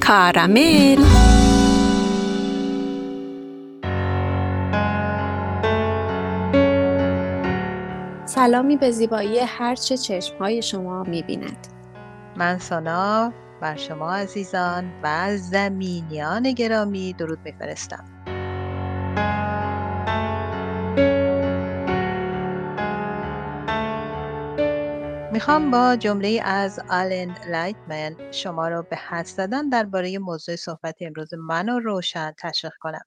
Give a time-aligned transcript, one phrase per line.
[0.00, 1.04] کارامل.
[8.26, 11.66] سلامی به زیبایی هرچه چشمهای شما می‌بیند.
[12.36, 18.15] من سانا بر شما عزیزان و زمینیان گرامی درود میفرستم.
[25.36, 31.34] می‌خوام با جمله از آلن لایتمن شما رو به حد زدن درباره موضوع صحبت امروز
[31.34, 33.04] من رو روشن تشویق کنم.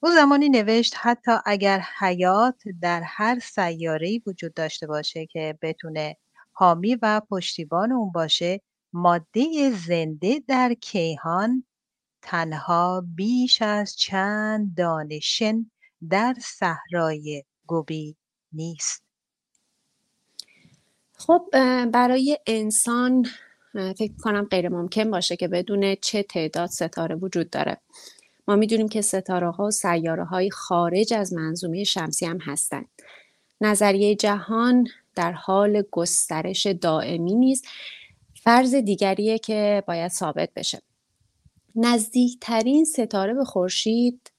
[0.00, 6.16] او زمانی نوشت حتی اگر حیات در هر سیاره‌ای وجود داشته باشه که بتونه
[6.52, 8.60] حامی و پشتیبان اون باشه
[8.92, 11.64] ماده زنده در کیهان
[12.22, 15.70] تنها بیش از چند دانشن
[16.10, 18.16] در صحرای گوبی
[18.52, 19.07] نیست
[21.18, 21.48] خب
[21.92, 23.26] برای انسان
[23.72, 27.76] فکر کنم غیر ممکن باشه که بدون چه تعداد ستاره وجود داره.
[28.48, 32.88] ما می‌دونیم که ستاره ها و سیاره های خارج از منظومه شمسی هم هستند
[33.60, 37.64] نظریه جهان در حال گسترش دائمی نیست.
[38.42, 40.82] فرض دیگریه که باید ثابت بشه.
[41.74, 44.30] نزدیکترین ستاره به خورشید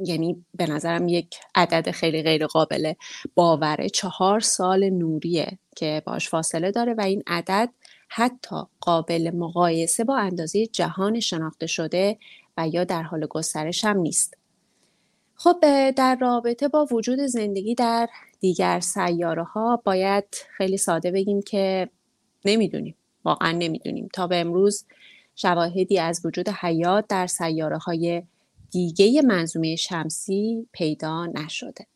[0.00, 2.92] یعنی به نظرم یک عدد خیلی غیر قابل
[3.34, 3.88] باوره.
[3.88, 7.70] چهار سال نوریه که باش فاصله داره و این عدد
[8.08, 12.18] حتی قابل مقایسه با اندازه جهان شناخته شده
[12.56, 14.34] و یا در حال گسترش هم نیست.
[15.34, 15.56] خب
[15.96, 18.08] در رابطه با وجود زندگی در
[18.40, 20.24] دیگر سیاره ها باید
[20.56, 21.88] خیلی ساده بگیم که
[22.44, 24.08] نمی‌دونیم واقعا نمی‌دونیم.
[24.12, 24.84] تا به امروز
[25.36, 28.22] شواهدی از وجود حیات در سیاره های
[28.74, 31.86] دیگه منظومه شمسی پیدا نشده.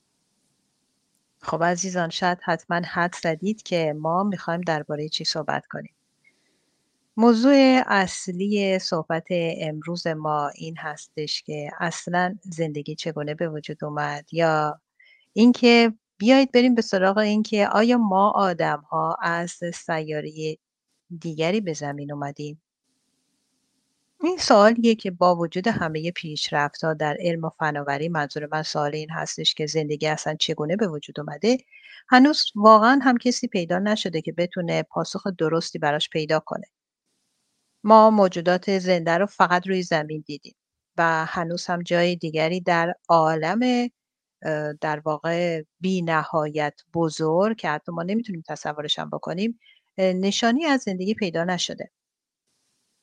[1.40, 5.94] خب عزیزان شاید حتما حد زدید که ما می‌خوایم درباره چی صحبت کنیم.
[7.16, 14.80] موضوع اصلی صحبت امروز ما این هستش که اصلا زندگی چگونه به وجود اومد یا
[15.32, 20.58] اینکه بیایید بریم به سراغ اینکه آیا ما آدم ها از سیاره
[21.18, 22.62] دیگری به زمین اومدیم؟
[24.22, 26.12] این سوالیه که با وجود همه
[26.82, 30.88] ها در علم و فناوری منظور من سوال این هستش که زندگی اصلا چگونه به
[30.88, 31.58] وجود اومده
[32.08, 36.66] هنوز واقعا هم کسی پیدا نشده که بتونه پاسخ درستی براش پیدا کنه.
[37.84, 40.54] ما موجودات زنده رو فقط روی زمین دیدیم
[40.96, 43.88] و هنوز هم جای دیگری در عالم
[44.80, 49.60] در واقع بی نهایت بزرگ که حتی ما نمی‌تونیم تصورش هم بکنیم
[49.98, 51.90] نشانی از زندگی پیدا نشده.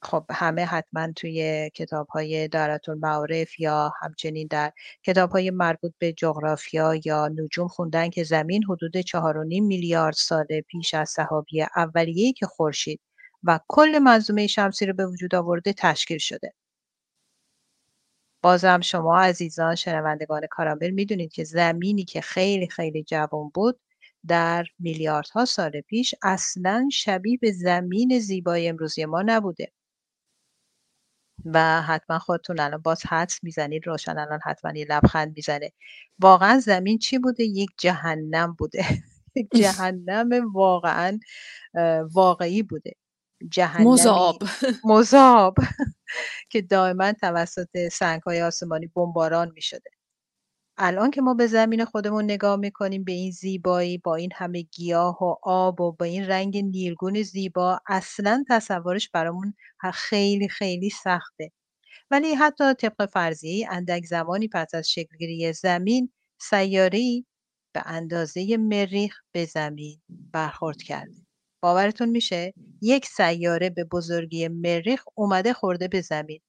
[0.06, 4.72] خب همه حتما توی کتاب های دارت المعارف یا همچنین در
[5.04, 10.94] کتاب های مربوط به جغرافیا یا نجوم خوندن که زمین حدود 4.5 میلیارد سال پیش
[10.94, 13.02] از صحابی اولیه‌ای که خورشید
[13.44, 16.54] و کل منظومه شمسی رو به وجود آورده تشکیل شده.
[18.44, 23.80] بازم شما عزیزان شنوندگان کارامل می‌دونید که زمینی که خیلی خیلی جوان بود
[24.28, 29.72] در میلیاردها سال پیش اصلا شبیه به زمین زیبای امروزی ما نبوده
[31.46, 35.72] و حتما خودتون الان باز حدس می‌زنید روشن الان حتما یه لبخند می‌زنه.
[36.20, 38.86] واقعا زمین چی بوده؟ یک جهنم بوده.
[39.36, 41.20] یک جهنم واقعا
[42.14, 42.92] واقعی بوده.
[43.50, 44.40] جهنمی مذاب.
[44.86, 45.56] مذاب.
[46.52, 49.90] که دائما توسط سنگ های آسمانی بمباران می شده.
[50.78, 55.24] الان که ما به زمین خودمون نگاه می‌کنیم به این زیبایی با این همه گیاه
[55.24, 59.54] و آب و با این رنگ نیلگون زیبا اصلا تصورش برامون
[59.94, 61.52] خیلی خیلی سخته.
[62.12, 67.26] ولی حتی طبق فرضیه اندک زمانی پس از شکلگیری زمین سیاری
[67.76, 70.02] به اندازه مریخ به زمین
[70.34, 71.16] برخورد کرده.
[71.64, 76.40] باورتون میشه؟ یک سیاره به بزرگی مریخ اومده خورده به زمین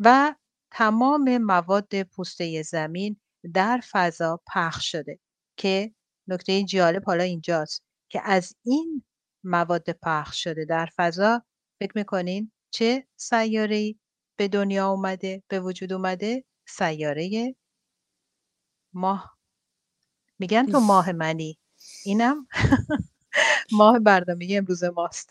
[0.00, 0.34] و
[0.72, 3.16] تمام مواد پوسته زمین
[3.54, 5.18] در فضا پخش شده
[5.56, 5.94] که
[6.28, 9.04] نکته جالب حالا اینجاست که از این
[9.44, 11.42] مواد پخش شده در فضا
[11.80, 13.94] فکر می‌کنین چه سیاره
[14.36, 17.54] به دنیا اومده به وجود اومده؟ سیاره
[18.92, 19.38] ماه.
[20.38, 21.58] میگن تو ماه منی.
[22.04, 22.46] اینم
[23.78, 25.30] ماه برنامه امروز ماست.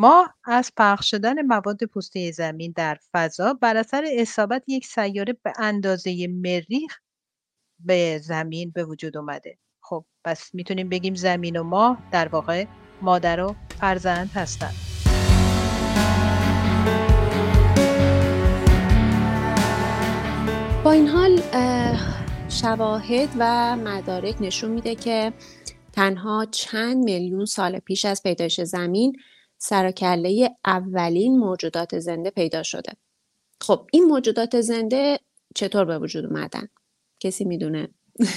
[0.00, 5.52] ما از پخش شدن مواد پوسته زمین در فضا بر اثر اصابت یک سیاره به
[5.58, 6.98] اندازه مریخ
[7.78, 9.58] به زمین به وجود اومده.
[9.82, 12.64] خب پس می‌تونیم بگیم زمین و ماه در واقع
[13.02, 14.74] مادر و فرزند هستند.
[20.84, 21.40] با این حال
[22.48, 25.32] شواهد و مدارک نشون میده که
[25.92, 29.16] تنها چند میلیون سال پیش از پیدایش زمین
[29.58, 32.92] سرکله اولین موجودات زنده پیدا شده.
[33.60, 35.20] خب این موجودات زنده
[35.54, 36.68] چطور به وجود اومدن؟
[37.20, 37.88] کسی می‌دونه؟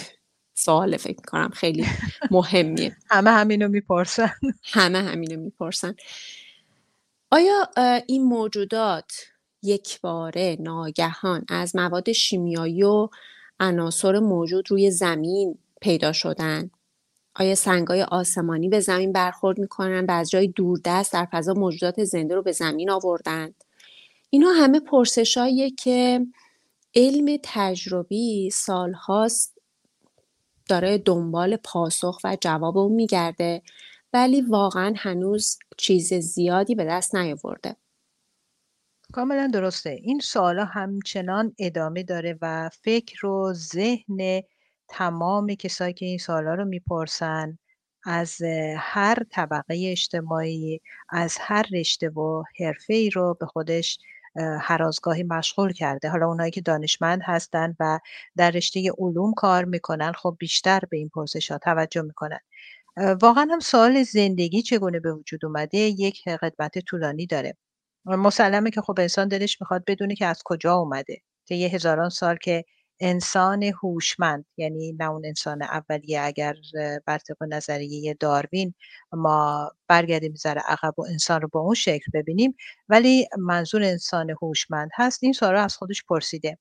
[0.53, 1.85] سوال فکر کنم خیلی
[2.31, 2.97] مهمیه.
[3.11, 4.31] همه همینو می‌پرسن.
[4.73, 5.95] همه همینو می‌پرسن.
[7.31, 7.69] آیا
[8.07, 9.11] این موجودات
[9.63, 13.09] یک باره ناگهان از مواد شیمیایی و
[13.59, 16.71] عناصر موجود روی زمین پیدا شدن؟
[17.35, 22.35] آیا سنگای آسمانی به زمین برخورد می‌کنن و از جای دوردست در فضا موجودات زنده
[22.35, 23.63] رو به زمین آوردند
[24.29, 26.25] اینا همه پرسشاییه که
[26.95, 29.57] علم تجربی سالهاست
[30.69, 33.61] داره دنبال پاسخ و جواب اون میگرده
[34.13, 37.75] ولی واقعا هنوز چیز زیادی به دست نیاورده.
[39.13, 39.89] کاملا درسته.
[39.89, 44.41] این سوالا همچنان ادامه داره و فکر و ذهن
[44.91, 47.57] تمام کسایی که این سوالا رو می‌پرسن
[48.03, 48.37] از
[48.77, 53.99] هر طبقه اجتماعی از هر رشته و حرفه ای رو به خودش
[54.61, 56.09] هر آزگاهی مشغول کرده.
[56.09, 57.99] حالا اونایی که دانشمند هستن و
[58.37, 62.39] در رشته علوم کار می‌کنن خب بیشتر به این پرسش ها توجه می‌کنن.
[63.21, 67.57] واقعا هم سوال زندگی چگونه به وجود اومده؟ یک قدمت طولانی داره.
[68.05, 71.17] مسلمه که خب انسان دلش می‌خواد بدونه که از کجا اومده.
[71.47, 72.65] طی هزاران سال که
[73.01, 76.21] انسان هوشمند یعنی نه اون انسان اولیه.
[76.21, 76.55] اگر
[77.05, 78.73] بر طبق نظریه داروین
[79.13, 82.55] ما برگردیم ذره عقب و انسان رو با اون شکل ببینیم
[82.89, 85.23] ولی منظور انسان هوشمند هست.
[85.23, 86.57] این سوال از خودش پرسیده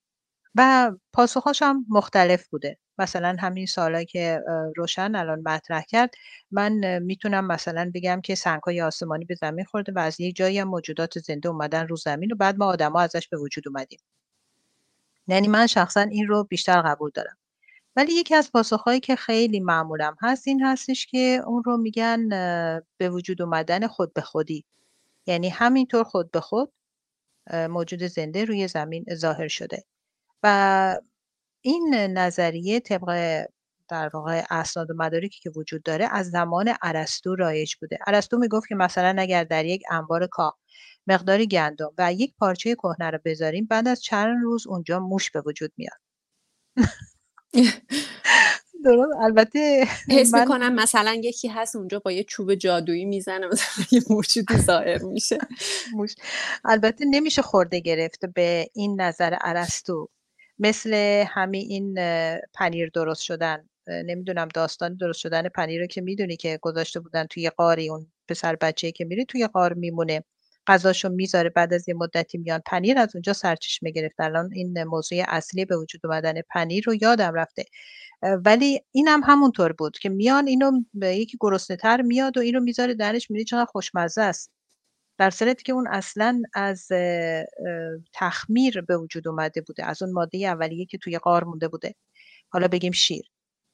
[0.55, 2.79] و پاسخاش هم مختلف بوده.
[2.99, 4.41] مثلا همین سوالی که
[4.77, 6.11] روشن الان مطرح کرد.
[6.51, 10.69] من می‌تونم مثلا بگم که سنگهای آسمانی به زمین خورده و از یه جایی هم
[10.69, 13.99] موجودات زنده اومدن رو زمین و بعد ما آدما ازش به وجود اومدیم.
[15.31, 17.37] یعنی من شخصا این رو بیشتر قبول دارم.
[17.97, 22.29] ولی یکی از پاسخهایی که خیلی معمولم هست این هستش که اون رو میگن
[22.97, 24.65] به وجود اومدن خود به خودی.
[25.27, 26.73] یعنی همینطور خود به خود
[27.53, 29.85] موجود زنده روی زمین ظاهر شده.
[30.43, 30.97] و
[31.63, 33.47] این نظریه طبق
[33.91, 37.99] در واقع اسناد و مدارکی که وجود داره از زمان ارسطو رایج بوده.
[38.07, 40.59] ارسطو می‌گفت که مثلا اگر در یک انبار کاه
[41.07, 45.43] مقداری گندم و یک پارچه کهنه رو بذاریم بعد از چند روز اونجا موش به
[45.47, 46.01] وجود میاد.
[48.85, 50.41] درست؟ البته حس من...
[50.41, 55.39] می‌کنم مثلا یکی هست اونجا با یه چوب جادویی می‌زنه مثلا یه موجودی ظاهر میشه.
[55.97, 56.15] موش.
[56.65, 60.09] البته نمیشه خورده گرفت به این نظر ارسطو.
[60.59, 61.95] مثل همین این
[62.55, 63.70] پنیر درست شدن.
[63.91, 68.57] نمی‌دونم داستان درست شدن پنیر رو که می‌دونی که گذاشته بودن توی قاری اون پسر
[68.57, 70.25] بچه که میری توی قار میمونه.
[70.67, 75.19] غذاشو می‌ذاره بعد از یه مدتی میان پنیر از اونجا سرچشمه گرفت الان این موضوع
[75.29, 77.65] اصلی به وجود اومدن پنیر رو یادم رفته.
[78.23, 82.61] ولی اینم هم همونطور بود که میان اینو به یکی گرسنه تر میاد و اینو
[82.61, 84.53] می‌ذاره درش میری چقدر خوشمزه است.
[85.19, 86.89] در صورتی که اون اصلا از
[88.13, 91.95] تخمیر به وجود اومده بوده از اون ماده اولیه که توی قار مونده بوده.
[92.49, 93.31] حالا بگیم شیر.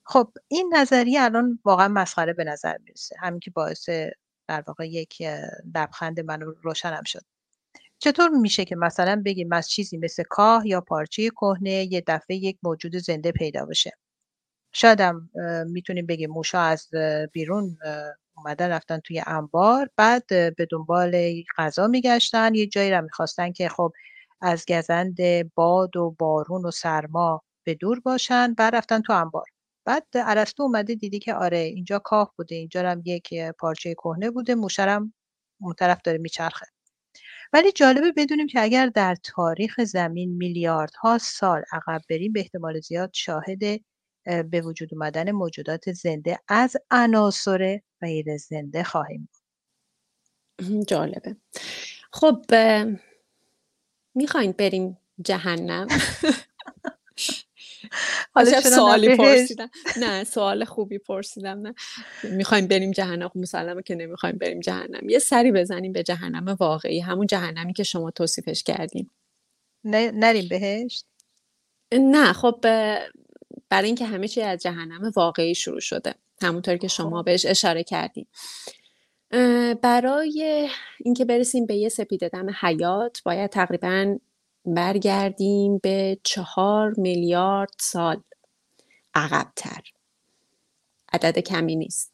[0.09, 3.17] خب این نظریه الان واقعا مسخره به نظر می‌رسه.
[3.19, 3.89] همین که باعث
[4.49, 5.23] در واقع یک
[5.75, 7.23] لبخند من روشنم شد.
[7.99, 12.59] چطور میشه که مثلا بگیم از چیزی مثل کاه یا پارچه کهنه یه دفعه یک
[12.63, 13.93] موجود زنده پیدا بشه؟
[14.73, 15.31] شاید هم
[15.67, 16.89] می‌تونیم بگیم موشا از
[17.33, 17.79] بیرون
[18.37, 22.55] اومدن رفتن توی انبار بعد به دنبال غذا میگشتن.
[22.55, 23.93] یه جایی رو می‌خواستن که خب
[24.41, 25.17] از گزند
[25.55, 29.47] باد و بارون و سرما به دور باشن بعد رفتن تو انبار.
[29.87, 34.55] بعد ارسطو اومده دیدی که آره اینجا کاه بوده اینجا هم یک پارچه کهنه بوده
[34.55, 35.15] موشرم
[35.61, 36.67] اون طرف داره میچرخه.
[37.53, 43.11] ولی جالبه بدونیم که اگر در تاریخ زمین میلیاردها سال عقب بریم به احتمال زیاد
[43.15, 43.81] شاهد
[44.51, 49.47] به وجود اومدن موجودات زنده از عناصر غیر زنده خواهیم بود.
[50.89, 51.37] جالبه.
[52.13, 52.45] خب
[54.15, 55.87] می‌خواین بریم جهنم؟
[58.35, 59.71] حالا سوالی پرسیدم.
[60.01, 61.75] نه سوال خوبی پرسیدم نه.
[62.25, 63.31] می‌خوایم بریم جهنم.
[63.35, 65.09] مسلمه که نمی‌خوایم بریم جهنم.
[65.09, 69.11] یه سری بزنیم به جهنم واقعی همون جهنمی که شما توصیفش کردیم.
[69.85, 71.07] نریم بهشت
[71.93, 72.59] نه خب
[73.69, 76.15] برای اینکه همه چی از جهنم واقعی شروع شده.
[76.43, 77.25] همونطور که شما خب.
[77.25, 78.27] بهش اشاره کردیم.
[79.83, 80.69] برای
[81.01, 84.19] اینکه برسیم به یه سپیده دم حیات باید تقریبا
[84.67, 88.23] برگردیم به چهار میلیارد سال
[89.15, 89.83] عقبتر.
[91.13, 92.13] عدد کمی نیست.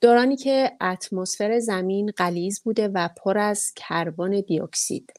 [0.00, 5.12] دورانی که اتمسفر زمین قلیز بوده و پر از کربن دیوکسید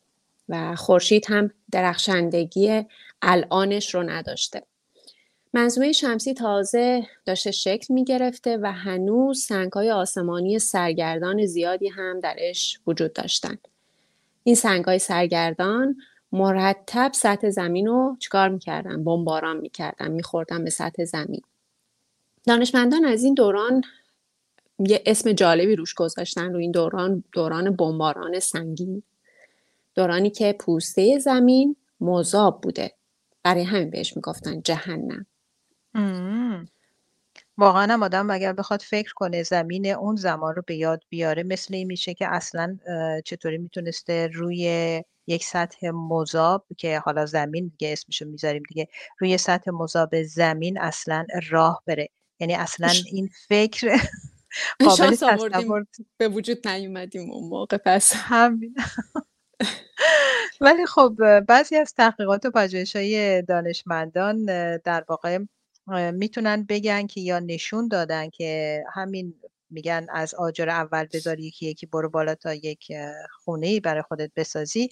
[0.49, 2.85] و خورشید هم درخشندگی
[3.21, 4.63] الانش رو نداشته.
[5.53, 12.19] منظومه شمسی تازه داشته شکل می گرفته و هنوز سنگ های آسمانی سرگردان زیادی هم
[12.19, 13.67] درش وجود داشتند.
[14.43, 15.95] این سنگ های سرگردان
[16.35, 21.41] مرتب سطح زمین رو چیکار می‌کردن؟ بمباران می‌کردن میخوردن به سطح زمین.
[22.47, 23.83] دانشمندان از این دوران
[24.79, 29.03] یه اسم جالبی روش گذاشتن رو این دوران دوران بمباران سنگین.
[29.95, 32.91] دورانی که پوسته زمین مذاب بوده.
[33.43, 35.25] برای همین بهش می‌گفتن جهنم.
[37.57, 41.75] واقعا هم آدم اگر بخواد فکر کنه زمین اون زمان رو به یاد بیاره مثل
[41.75, 42.77] این میشه که اصلا
[43.25, 48.87] چطوری می‌تونسته روی یک سطح مذاب که حالا زمین دیگه اسمشو می‌ذاریم دیگه
[49.19, 52.09] روی سطح مذاب زمین اصلا راه بره.
[52.39, 53.91] یعنی اصلا این فکر
[54.85, 55.85] قابل تصور
[56.17, 58.13] به وجود نیومدیم اون موقع پس.
[58.31, 58.75] همین.
[60.61, 64.45] ولی خب بعضی از تحقیقات و های دانشمندان
[64.77, 65.39] در واقع
[66.13, 69.33] می‌تونن بگن که یا نشون دادن که همین
[69.69, 72.91] میگن از آجر اول بذار یکی یکی برو بالا تا یک
[73.43, 74.89] خونه برای خودت بسازی.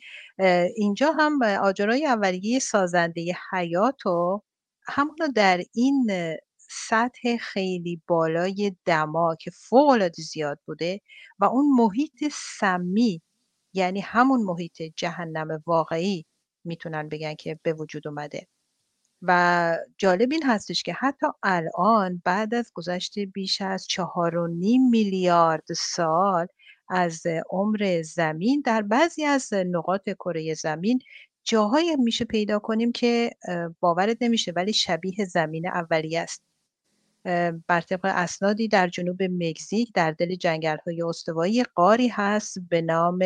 [0.75, 4.41] اینجا هم آجرهای اولیه سازنده حیات و
[4.87, 6.11] همونو در این
[6.57, 11.01] سطح خیلی بالای دما که فوق العاده زیاد بوده
[11.39, 13.21] و اون محیط سمی
[13.73, 16.25] یعنی همون محیط جهنم واقعی
[16.65, 18.47] می‌تونن بگن که به وجود اومده.
[19.23, 24.89] و جالب این هستش که حتی الان بعد از گذشت بیش از چهار و نیم
[24.89, 26.47] میلیارد سال
[26.89, 30.99] از عمر زمین در بعضی از نقاط کره زمین
[31.43, 33.31] جاهایی میشه پیدا کنیم که
[33.79, 36.43] باورت نمیشه ولی شبیه زمین اولیه است.
[37.67, 43.19] بر طبق اسنادی در جنوب مکزیک در دل جنگل های استوایی قاری هست به نام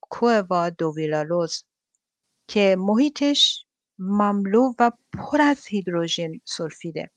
[0.00, 1.64] کووا دوویلالوز
[2.48, 3.66] که محیطش
[4.00, 7.10] مملو و پر از هیدروژن سولفیده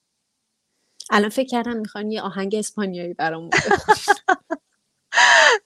[1.12, 3.50] الان فکر کردم می‌خوان یه آهنگ اسپانیایی برامون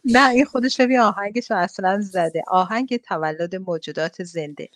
[0.06, 2.44] نه این خودش ببین آهنگش رو اصلا زده.
[2.48, 4.70] آهنگ تولد موجودات زنده.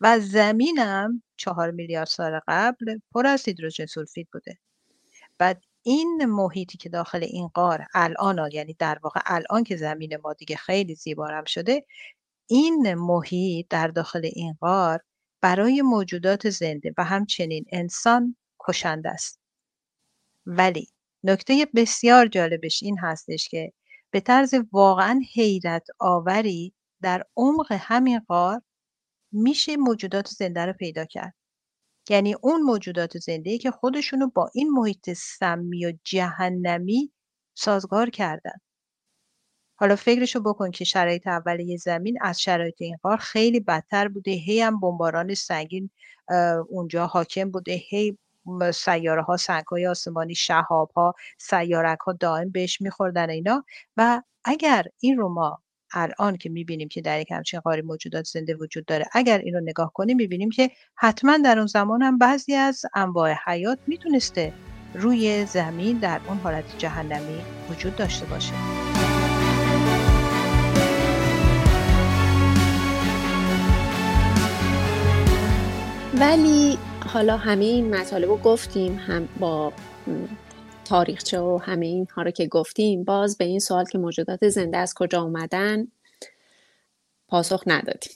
[0.00, 4.58] و زمینم چهار میلیارد سال قبل پر از هیدروژن سولفید بوده.
[5.38, 10.32] بعد این محیطی که داخل این قار الان یعنی در واقع الان که زمین ما
[10.32, 11.86] دیگه خیلی زیبارم شده
[12.46, 15.00] این محیط در داخل این قار
[15.44, 19.40] برای موجودات زنده و همچنین انسان کشنده است.
[20.46, 20.88] ولی
[21.24, 23.72] نکته بسیار جالبش این هستش که
[24.10, 28.62] به طرز واقعا حیرت آوری در عمق همین غار
[29.32, 31.34] میشه موجودات زنده رو پیدا کرد.
[32.10, 37.12] یعنی اون موجودات زنده که خودشونو با این محیط سمی و جهنمی
[37.54, 38.56] سازگار کردن.
[39.76, 44.30] حالا فکرشو بکن که شرایط اولیه زمین از شرایط این غار خیلی بدتر بوده.
[44.30, 45.90] هی هم بمباران سنگین
[46.68, 47.72] اونجا حاکم بوده.
[47.72, 48.18] هی
[48.74, 53.64] سیاره ها سنگ های آسمانی شهاب ها سیارک ها دائم بهش میخوردن اینا.
[53.96, 55.62] و اگر این رو ما
[55.92, 59.60] الان که می‌بینیم که در یک همچین قاری موجودات زنده وجود داره اگر این رو
[59.60, 64.52] نگاه کنیم می‌بینیم که حتما در اون زمان هم بعضی از انواع حیات می‌تونسته
[64.94, 68.93] روی زمین در اون حالت جهنمی وجود داشته باشه.
[76.20, 79.72] ولی حالا همه این مطالب رو گفتیم هم با
[80.84, 84.94] تاریخچه و همه اینها رو که گفتیم باز به این سوال که موجودات زنده از
[84.94, 85.88] کجا اومدن
[87.28, 88.12] پاسخ ندادیم.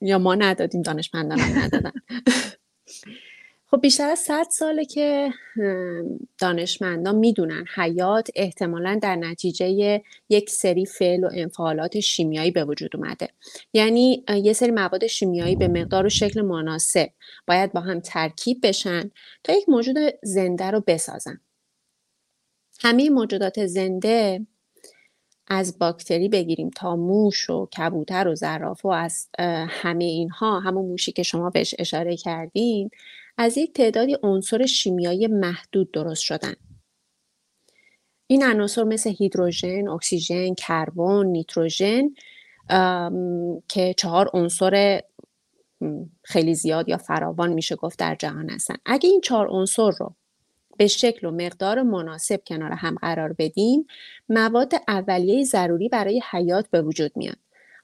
[0.00, 1.92] یا ما ندادیم دانشمندان ندادن.
[3.70, 5.32] خب بیشتر از 100 ساله که
[6.38, 13.28] دانشمندان می‌دونن حیات احتمالا در نتیجه یک سری فعل و انفعالات شیمیایی به وجود اومده.
[13.72, 17.08] یعنی یه سری مواد شیمیایی به مقدار و شکل مناسب
[17.46, 19.10] باید با هم ترکیب بشن
[19.44, 21.40] تا یک موجود زنده رو بسازن.
[22.80, 24.46] همه موجودات زنده
[25.46, 29.28] از باکتری بگیریم تا موش و کبوتر و زرافه و از
[29.68, 32.90] همه اینها همون موشی که شما بهش اشاره کردین
[33.38, 36.54] از یک تعدادی عنصر شیمیایی محدود درست شدن.
[38.26, 42.08] این عناصر مثل هیدروژن، اکسیژن، کربن، نیتروژن
[43.68, 45.02] که چهار عنصر
[46.22, 48.74] خیلی زیاد یا فراوان میشه گفت در جهان هستن.
[48.86, 50.14] اگه این چهار عنصر رو
[50.76, 53.86] به شکل و مقدار مناسب کنار هم قرار بدیم
[54.28, 57.38] مواد اولیه ضروری برای حیات به وجود میاد.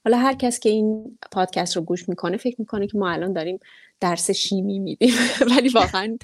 [0.04, 3.58] حالا هر کس که این پادکست رو گوش می‌کنه فکر می‌کنه که ما الان داریم
[4.00, 5.14] درس شیمی میدیم.
[5.56, 6.18] ولی واقعا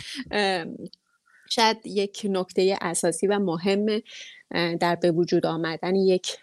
[1.51, 3.87] شاید یک نکته اساسی و مهم
[4.81, 6.37] در به وجود آمدن یک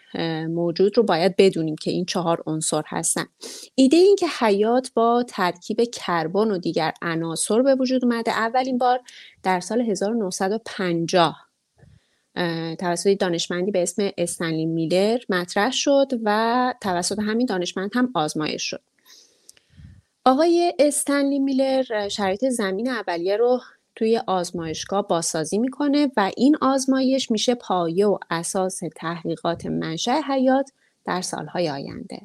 [0.48, 3.26] موجود رو باید بدونیم که این چهار عنصر هستن.
[3.74, 8.30] ایده این که حیات با ترکیب کربن و دیگر عناصر به وجود اومده.
[8.30, 9.00] اولین بار
[9.42, 11.47] در سال 1950
[12.78, 18.80] توسط دانشمندی به اسم استنلی میلر مطرح شد و توسط همین دانشمند هم آزمایش شد.
[20.24, 23.60] آقای استنلی میلر شرایط زمین اولیه رو
[23.96, 30.70] توی آزمایشگاه بازسازی می‌کنه و این آزمایش میشه پایه و اساس تحقیقات منشأ حیات
[31.04, 32.20] در سالهای آینده.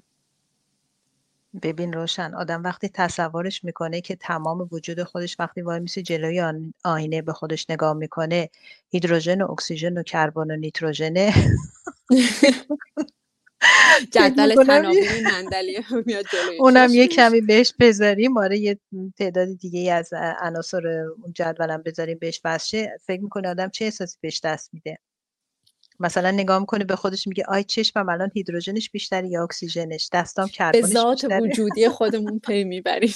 [1.62, 6.43] ببین روشن آدم وقتی تصورش می‌کنه که تمام وجود خودش وقتی وای میسه جلوی
[6.83, 8.50] آینه به خودش نگاه می‌کنه
[8.89, 11.33] هیدروژن و اکسیژن و کربن و نیتروژنه
[14.13, 18.79] جدول تناوبی مندلی میاد جلوی اونم یه کمی بهش بذاریم آره یه
[19.17, 20.10] تعداد دیگه از
[20.41, 24.98] عناصر اون جدولم بذاریم بهش واسه فکر می‌کنه آدم چه احساسی بهش دست میده؟
[26.00, 30.82] مثلا نگاه می‌کنه به خودش میگه آی چشمم الان هیدروژنش بیشتره یا اکسیژنش؟ دستام کربنش
[30.82, 33.16] به ذات وجودی خودمون پی می‌بریم.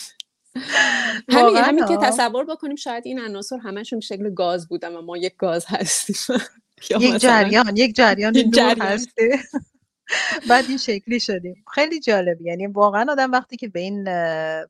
[1.29, 5.33] همین همین که تصور بکنیم شاید این عناصر همشون شکل گاز بودن و ما یک
[5.37, 6.37] گاز هستیم.
[6.99, 9.39] یک جریان یک جریان نور هسته.
[10.49, 11.63] بعد این شکلی شدیم.
[11.73, 14.03] خیلی جالب یعنی واقعا آدم وقتی که به این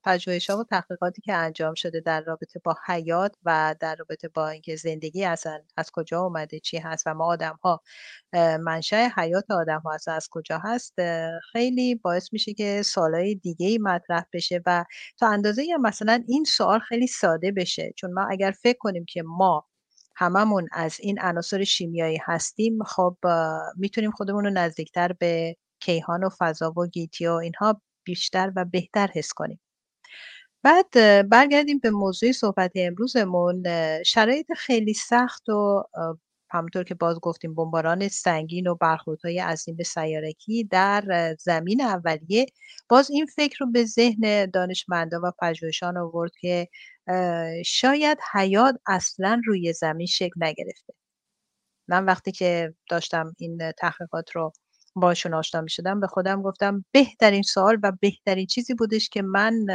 [0.03, 4.50] پژوهش ها و تحقیقاتی که انجام شده در رابطه با حیات و در رابطه با
[4.50, 7.82] اینکه زندگی اصلا از کجا اومده چی هست و ما آدم ها
[8.60, 10.94] منشأ حیات آدم ها از کجا هست
[11.51, 14.86] خیلی باعث میشه که سوالای دیگه ای مطرح بشه و
[15.17, 17.94] تا اندازه یا مثلا این سوال خیلی ساده بشه.
[17.96, 19.65] چون ما اگر فکر کنیم که ما
[20.17, 23.17] هممون از این عناصر شیمیایی هستیم خب
[23.75, 29.07] می‌تونیم خودمون رو نزدیکتر به کیهان و فضا و گیتی و اینها بیشتر و بهتر
[29.07, 29.59] حس کنیم.
[30.63, 30.89] بعد
[31.29, 33.63] برگردیم به موضوع صحبت امروزمون
[34.03, 35.83] شرایط خیلی سخت و
[36.50, 42.46] همونطور که باز گفتیم بمباران سنگین و برخوردهای عظیم به سیارکی در زمین اولیه.
[42.89, 46.68] باز این فکر رو به ذهن دانشمندان و پژوهشان آورد که
[47.66, 50.94] شاید حیات اصلا روی زمین شکل نگرفته.
[51.88, 54.54] من وقتی که داشتم این تحقیقات رو
[54.95, 59.65] باشون آشنا می شدم به خودم گفتم بهترین سوال و بهترین چیزی بودش که من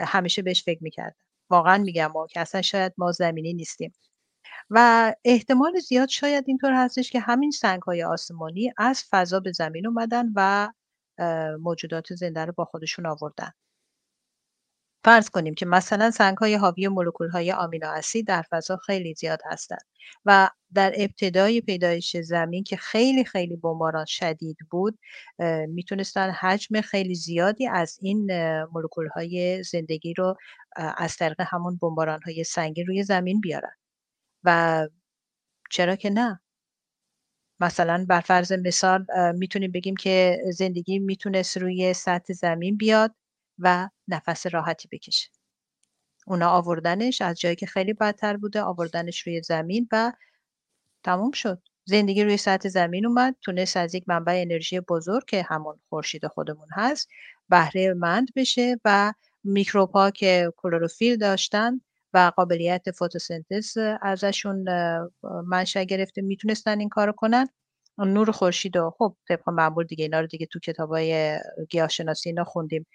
[0.00, 1.16] همیشه بهش فکر می‌کردم.
[1.50, 3.92] واقعا میگم ما که اصلا شاید ما زمینی نیستیم.
[4.70, 9.86] و احتمال زیاد شاید اینطور هستش که همین سنگ های آسمانی از فضا به زمین
[9.86, 10.68] اومدن و
[11.60, 13.50] موجودات زنده رو با خودشون آوردن.
[15.04, 19.40] فرض کنیم که مثلا سنگ های حاوی مولکول های آمینو اسید در فضا خیلی زیاد
[19.46, 19.82] هستند
[20.24, 24.98] و در ابتدای پیدایش زمین که خیلی خیلی بمباران شدید بود
[25.68, 28.32] می‌تونستن حجم خیلی زیادی از این
[28.64, 30.36] مولکول های زندگی رو
[30.76, 33.79] از طریق همون بمباران های سنگی روی زمین بیارن.
[34.44, 34.88] و
[35.70, 36.40] چرا که نه؟
[37.60, 43.14] مثلا بر فرض مثال می‌تونیم بگیم که زندگی می‌تونست روی سطح زمین بیاد
[43.58, 45.28] و نفس راحتی بکشه.
[46.26, 50.12] اونا آوردنش از جایی که خیلی بدتر بوده آوردنش روی زمین و
[51.04, 51.62] تموم شد.
[51.84, 56.68] زندگی روی سطح زمین اومد تونست از یک منبع انرژی بزرگ که همون خورشید خودمون
[56.72, 57.08] هست
[57.48, 59.12] بهره مند بشه و
[59.44, 61.80] میکروب که کلروفیل داشتن
[62.14, 64.64] و قابلیت فتوسنتز ازشون
[65.46, 67.48] منشأ گرفته می‌تونستن این کارو کنن.
[67.98, 71.38] نور خورشید و خب طبق معمول دیگه اینا رو دیگه تو کتابای
[71.70, 72.86] گیاهشناسی اینا خوندیم.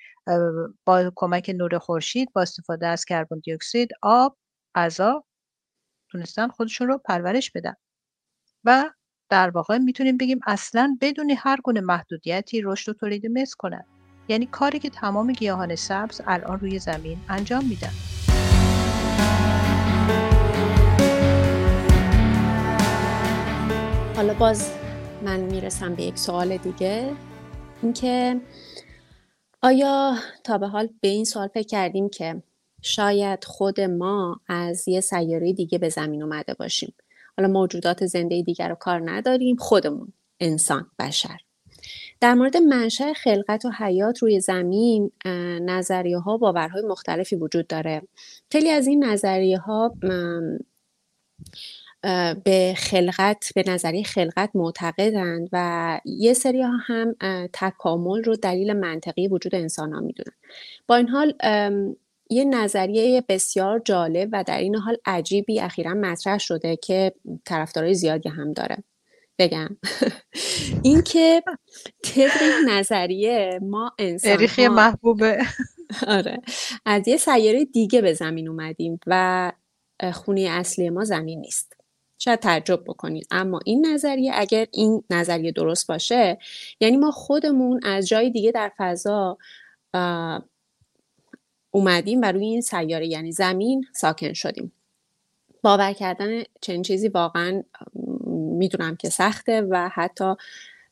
[0.86, 4.38] با کمک نور خورشید با استفاده از کربن دی اکسید آب
[4.76, 5.24] غذا
[6.12, 7.74] تونستن خودشون رو پرورش بدن.
[8.64, 8.90] و
[9.30, 13.86] در واقع می‌تونیم بگیم اصلا بدون هر گونه محدودیتی رشد و تولید مثل کنن.
[14.28, 18.15] یعنی کاری که تمام گیاهان سبز الان روی زمین انجام میدن.
[24.16, 24.72] حالا باز
[25.24, 27.14] من می‌رسم به یک سوال دیگه.
[27.82, 28.42] اینکه
[29.62, 32.44] آیا تا به حال به این سوال فکر کردیم که
[32.82, 36.94] شاید خود ما از یه سیاره دیگه به زمین اومده باشیم؟
[37.38, 41.38] حالا موجودات زنده دیگر رو کار نداریم خودمون انسان بشر.
[42.22, 45.12] در مورد منشأ خلقت و حیات روی زمین
[45.62, 48.02] نظریه ها باورهای مختلفی وجود داره.
[48.52, 49.94] خیلی از این نظریه ها
[52.44, 57.16] به خلقت به نظریه خلقت معتقدند و یه سری ها هم
[57.54, 60.36] تکامل رو دلیل منطقی وجود انسان ها می‌دونن.
[60.88, 61.34] با این حال
[62.30, 67.14] یه نظریه بسیار جالب و در این حال عجیبی اخیرا مطرح شده که
[67.46, 68.78] طرفدارای زیادی هم داره.
[69.40, 69.78] بگم.
[70.84, 71.44] اینکه
[72.04, 75.38] طبق نظریه ما انسان محبوبه.
[76.08, 76.42] آره.
[76.86, 79.52] از یه سیاره دیگه به زمین اومدیم و
[80.14, 81.75] خونه اصلی ما زمین نیست.
[82.18, 86.38] شاید تعجب بکنید اما این نظریه اگر این نظریه درست باشه
[86.80, 89.38] یعنی ما خودمون از جای دیگه در فضا
[91.72, 94.72] اومدیم و روی این سیاره یعنی زمین ساکن شدیم
[95.62, 97.64] باور کردن چنین چیزی واقعا
[98.36, 100.34] می‌دونم که سخته و حتی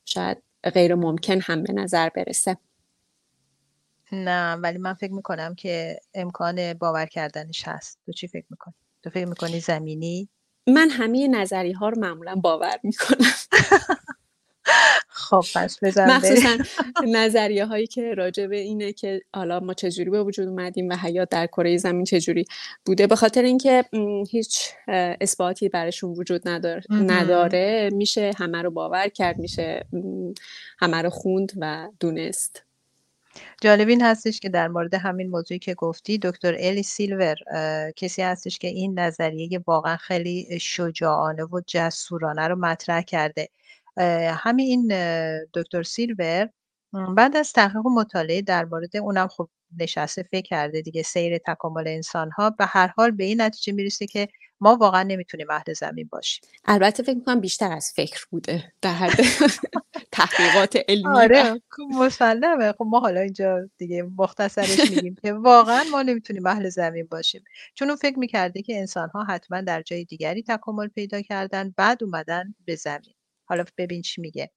[0.05, 0.37] شاید
[0.73, 2.57] غیر ممکن هم به نظر برسه
[4.11, 9.09] نه ولی من فکر می‌کنم که امکان باور کردنش هست تو چی فکر می‌کنی؟ تو
[9.09, 10.29] فکر می‌کنی زمینی؟
[10.67, 13.33] من همه نظری ها رو معمولا باور می‌کنم.
[15.07, 16.57] خب پس بزن مخصوصا
[17.07, 21.29] نظریه هایی که راجع به اینه که حالا ما چجوری به وجود اومدیم و حیات
[21.29, 22.45] در کره زمین چجوری
[22.85, 23.85] بوده به خاطر اینکه
[24.29, 24.69] هیچ
[25.21, 27.89] اثباتی برشون وجود نداره, نداره.
[27.93, 29.85] میشه همه رو باور کرد میشه
[30.79, 32.63] همه رو خوند و دونست.
[33.61, 37.35] جالب این هستش که در مورد همین موضوعی که گفتی دکتر الی سیلور
[37.95, 43.49] کسی هستش که این نظریه واقعا خیلی شجاعانه و جسورانه رو مطرح کرده.
[44.33, 44.87] همین این
[45.53, 46.49] دکتر سیلور
[47.17, 51.87] بعد از تحقیق و مطالعه در مورد اونم خب نشسته فکر کرده دیگه سیر تکامل
[51.87, 54.27] انسان ها به هر حال به این نتیجه می‌رسه که
[54.61, 56.41] ما واقعا نمی‌تونیم اهل زمین باشیم.
[56.65, 59.11] البته فکر می‌کنم بیشتر از فکر بوده در حد
[60.13, 61.17] تحقیقات علمی.
[61.17, 62.71] آره خب مسلمه.
[62.71, 67.43] خب ما حالا اینجا دیگه مختصرش میگیم که واقعا ما نمی‌تونیم اهل زمین باشیم.
[67.75, 72.03] چون اون فکر می‌کرده که انسان ها حتما در جای دیگری تکامل پیدا کردن بعد
[72.03, 73.13] اومدن به زمین.
[73.45, 74.51] حالا ببین چی میگه.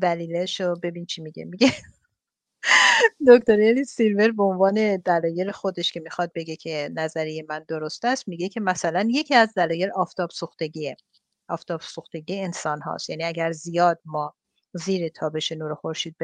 [0.00, 1.44] دلیلش رو ببین چی میگه.
[1.44, 1.72] میگه
[3.28, 8.28] دکتر الی سیلور به عنوان دلایل خودش که می‌خواد بگه که نظریه من درست است
[8.28, 10.96] میگه که مثلا یکی از دلایل آفتاب سوختگیه.
[11.48, 13.10] آفتاب سوختگی انسان هاست.
[13.10, 14.34] یعنی اگر زیاد ما
[14.72, 16.16] زیر تابش نور خورشید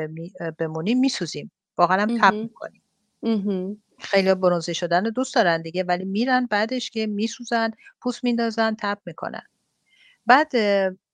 [0.59, 1.51] بمونیم میسوزیم.
[1.79, 2.83] واقعا هم تب می‌کنیم.
[3.99, 8.99] خیلی برونزه شدن رو دوست دارن دیگه ولی میرن بعدش که میسوزن پوست میندازن تب
[9.07, 9.43] می‌کنن.
[10.27, 10.53] بعد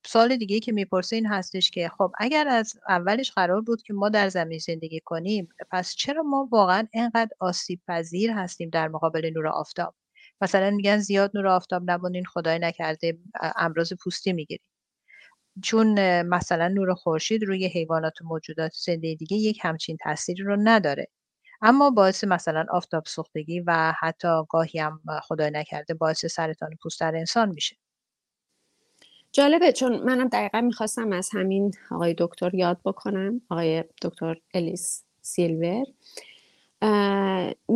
[0.06, 4.08] سال دیگه که می‌پرسه این هستش که خب اگر از اولش قرار بود که ما
[4.08, 9.46] در زمین زندگی کنیم پس چرا ما واقعا اینقدر آسیب پذیر هستیم در مقابل نور
[9.48, 9.94] آفتاب؟
[10.40, 13.18] مثلا میگن زیاد نور آفتاب نبونین خدای نکرده
[13.56, 14.64] امراض پوستی می‌گیریم
[15.62, 21.08] چون مثلا نور خورشید روی حیوانات و موجودات زنده دیگه یک همچین تاثیری رو نداره.
[21.62, 27.16] اما باعث مثلا آفتاب سوختگی و حتی گاهی هم خدای نکرده باعث سرطان پوست در
[27.16, 27.76] انسان میشه.
[29.32, 35.84] جالبه چون منم دقیقا می‌خواستم از همین آقای دکتر یاد بکنم آقای دکتر الیس سیلور.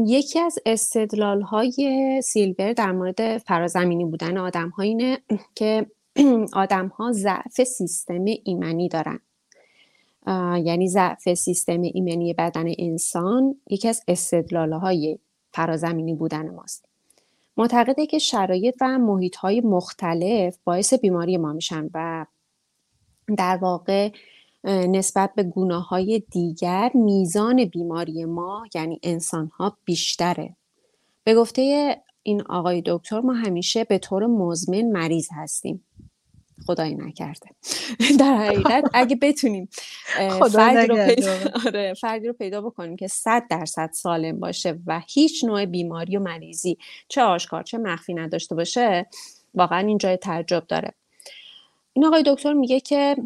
[0.07, 5.19] یکی از استدلال های سیلور در مورد فرازمینی بودن آدم اینه
[5.57, 5.87] که
[6.53, 9.21] آدم ها ضعف سیستم ایمنی دارن.
[10.65, 15.19] یعنی ضعف سیستم ایمنی بدن انسان یکی از استدلال های
[15.53, 16.85] فرازمینی بودن ماست.
[17.57, 22.27] معتقده که شرایط و محیط های مختلف باعث بیماری ما میشن و
[23.37, 24.11] در واقع
[24.65, 30.57] نسبت به گناه های دیگر میزان بیماری ما یعنی انسان ها بیشتره.
[31.25, 35.85] به گفته این آقای دکتر ما همیشه به طور مزمن مریض هستیم.
[36.67, 37.51] خدایی نکرده.
[38.21, 39.69] در حقیقت اگه بتونیم
[40.53, 41.33] فردی رو, پیدا...
[41.67, 46.21] آره، فردی رو پیدا بکنیم که صد درصد سالم باشه و هیچ نوع بیماری و
[46.21, 49.07] مریضی چه آشکار چه مخفی نداشته باشه
[49.55, 50.93] واقعا این جای تعجب داره.
[51.93, 53.17] این آقای دکتر میگه که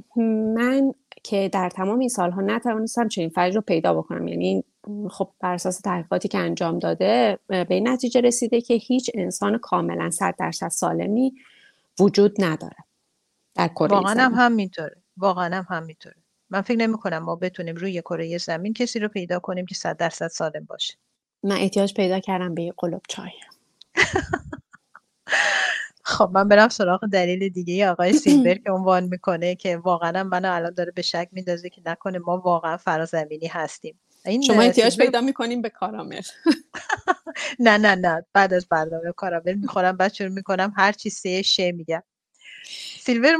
[0.54, 4.28] من که در تمام این سالها نتوانستم چنین فردی رو پیدا بکنم.
[4.28, 4.64] یعنی
[5.10, 10.10] خب بر اساس تحقیقاتی که انجام داده به این نتیجه رسیده که هیچ انسان کاملا
[10.10, 11.34] صد درصد سالمی
[12.00, 12.76] وجود نداره.
[13.54, 15.02] در کره واقعا هم همینطوره.
[15.16, 16.16] واقعا هم همینطوره.
[16.50, 19.96] من فکر نمی کنم ما بتونیم روی کره زمین کسی رو پیدا کنیم که صد
[19.96, 20.94] درصد سالم باشه.
[21.42, 23.30] من احتیاج پیدا کردم به یه قلوب چای.
[26.04, 30.74] خب من برم سراغ دلیل دیگه آقای سیلبر که عنوان می‌کنه که واقعا منو الان
[30.74, 34.00] داره به شک میندازه که نکنه ما واقعا فرازمینی هستیم.
[34.26, 36.22] این شما احتیاج پیدا می‌کنیم به کارامل.
[37.60, 38.26] نه نه نه.
[38.32, 39.96] بعد از برنامه کارامل می‌خورم.
[39.96, 40.72] بعد شروع می‌کنم.
[40.76, 42.02] هر چی سه شه میگم.
[43.00, 43.36] سیلور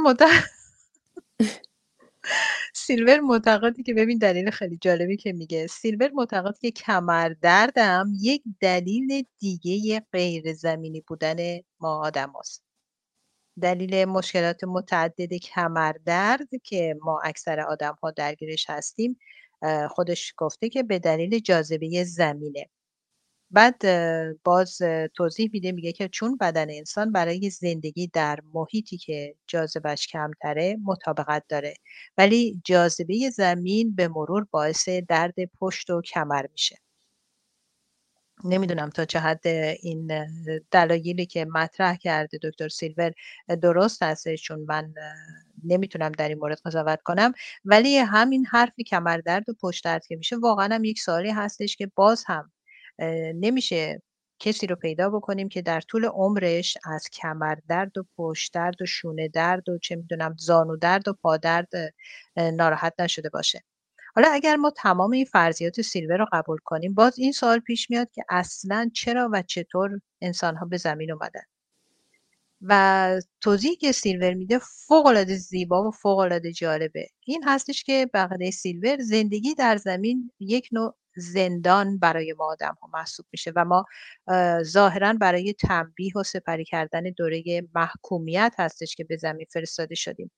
[2.73, 8.43] سیلور معتقدی که ببین دلیل خیلی جالبی که میگه سیلور معتقد که کمر دردم یک
[8.59, 11.37] دلیل دیگه غیر زمینی بودن
[11.79, 12.63] ما آدم هست.
[13.61, 19.19] دلیل مشکلات متعدد کمر درد که ما اکثر آدم ها درگیرش هستیم
[19.89, 22.69] خودش گفته که به دلیل جاذبه زمینه
[23.51, 23.81] بعد
[24.43, 24.81] باز
[25.15, 31.43] توضیح میده میگه که چون بدن انسان برای زندگی در محیطی که جاذبش کمتره مطابقت
[31.49, 31.73] داره.
[32.17, 36.77] ولی جاذبه زمین به مرور باعث درد پشت و کمر میشه.
[38.43, 39.47] نمی‌دونم تا چه حد
[39.81, 40.11] این
[40.71, 43.11] دلایلی که مطرح کرده دکتر سیلور
[43.61, 44.93] درست هست چون من
[45.63, 47.33] نمی‌تونم در این مورد قضاوت کنم.
[47.65, 51.91] ولی همین حرفی کمردرد و پشت درد که میشه واقعا هم یک سوالی هستش که
[51.95, 52.51] باز هم
[53.35, 54.01] نمیشه
[54.39, 59.27] کسی رو پیدا بکنیم که در طول عمرش از کمردرد و پشت درد و شونه
[59.27, 61.69] درد و چه می‌دونم زانو درد و پادرد
[62.37, 63.63] ناراحت نشده باشه.
[64.15, 68.11] حالا اگر ما تمام این فرضیات سیلور رو قبول کنیم باز این سوال پیش میاد
[68.11, 71.41] که اصلا چرا و چطور انسان ها به زمین اومدن؟
[72.61, 77.07] و توضیحی که سیلور میده فوق العاده زیبا و فوق العاده جالبه.
[77.25, 82.89] این هستش که بقیه سیلور زندگی در زمین یک نوع زندان برای ما آدم ها
[82.93, 83.85] محسوب میشه و ما
[84.63, 87.43] ظاهرا برای تنبیه و سپری کردن دوره
[87.75, 90.31] محکومیت هستش که به زمین فرستاده شدیم.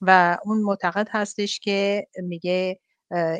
[0.00, 2.80] و اون معتقد هستش که میگه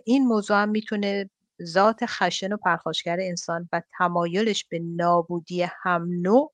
[0.05, 1.31] این موضوع هم می‌تونه
[1.63, 6.53] ذات خشن و پرخاشگر انسان و تمایلش به نابودی هم نوع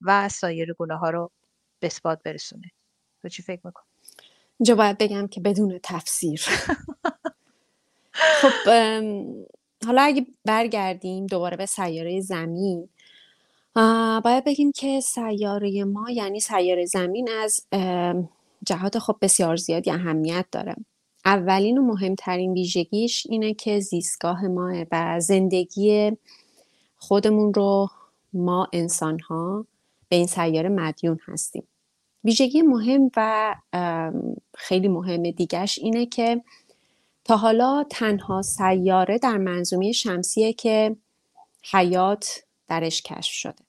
[0.00, 1.30] و سایر گناه ها رو
[1.80, 2.70] به اثبات برسونه.
[3.22, 3.82] تو چی فکر میکن؟
[4.58, 6.44] اینجا باید بگم که بدون تفسیر.
[8.40, 8.70] خب
[9.86, 12.88] حالا اگه برگردیم دوباره به سیاره زمین
[14.24, 17.60] باید بگیم که سیاره ما یعنی سیاره زمین از
[18.66, 20.76] جهات خب بسیار زیادی اهمیت داره.
[21.24, 26.12] اولین و مهمترین ویژگیش اینه که زیستگاه ماه و زندگی
[26.96, 27.88] خودمون رو
[28.32, 29.66] ما انسان ها
[30.08, 31.68] به این سیاره مدیون هستیم.
[32.24, 33.54] ویژگی مهم و
[34.54, 36.42] خیلی مهم دیگهش اینه که
[37.26, 40.96] تا حالا تنها سیاره در منظومه شمسیه که
[41.72, 43.64] حیات درش کشف شده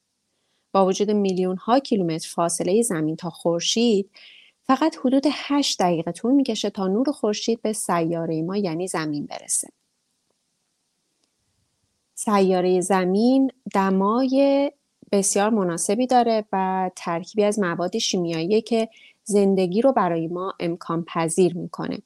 [0.72, 4.10] با وجود میلیون ها کیلومتر فاصله زمین تا خورشید
[4.64, 9.68] فقط حدود 8 دقیقه طول می‌کشه تا نور خورشید به سیاره ما یعنی زمین برسه.
[12.16, 14.72] سیاره زمین دمای
[15.12, 18.90] بسیار مناسبی داره و ترکیبی از مواد شیمیایی که
[19.24, 21.98] زندگی رو برای ما امکان پذیر می‌کنه.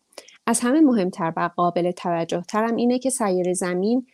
[0.48, 4.08] از همه مهمتر و قابل توجه ترم اینه که سیاره زمین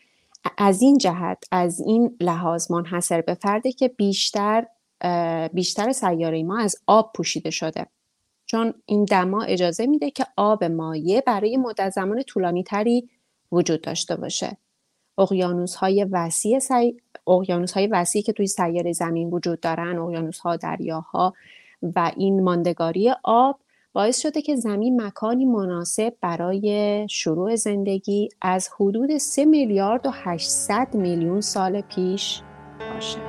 [0.57, 4.65] از این جهت از این لحاظ منحصر به فرده که بیشتر
[5.53, 7.87] بیشتر سیاره ما از آب پوشیده شده
[8.45, 13.09] چون این دما اجازه میده که آب مایع برای مدت زمان طولانی تری
[13.51, 14.57] وجود داشته باشه.
[15.17, 16.97] اقیانوس های وسیع سی...
[17.27, 21.33] اقیانوس های وسیع که توی سیاره زمین وجود دارن اقیانوس ها دریاها
[21.95, 23.59] و این ماندگاری آب
[23.97, 30.87] باعث شده که زمین مکانی مناسب برای شروع زندگی از حدود 3 میلیارد و 800
[30.93, 32.41] میلیون سال پیش
[32.93, 33.19] باشه.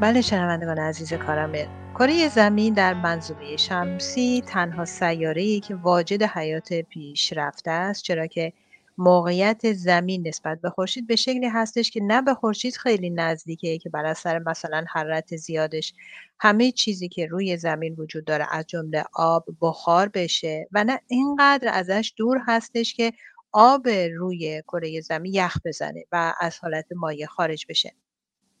[0.00, 7.70] بله شنوندگان عزیز کارامل کره زمین در منظومه شمسی تنها سیاره که واجد حیات پیشرفته
[7.70, 8.52] است چرا که
[8.98, 13.90] موقعیت زمین نسبت به خورشید به شکلی هستش که نه به خورشید خیلی نزدیکه که
[13.90, 15.94] بر اثر مثلا حرارت زیادش
[16.40, 21.68] همه چیزی که روی زمین وجود داره از جمله آب بخار بشه و نه اینقدر
[21.72, 23.12] ازش دور هستش که
[23.52, 27.94] آب روی کره زمین یخ بزنه و از حالت مایع خارج بشه.